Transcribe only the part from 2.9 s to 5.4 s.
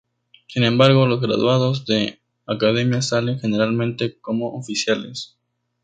salen generalmente como oficiales.